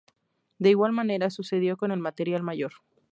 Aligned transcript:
De 0.57 0.71
igual 0.71 0.93
manera 0.93 1.29
sucedió 1.29 1.77
con 1.77 1.91
el 1.91 1.99
material 1.99 2.41
mayor. 2.41 2.71